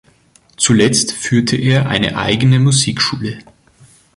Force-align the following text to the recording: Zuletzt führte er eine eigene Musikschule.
Zuletzt 0.57 1.11
führte 1.11 1.55
er 1.57 1.87
eine 1.87 2.17
eigene 2.17 2.57
Musikschule. 2.59 3.37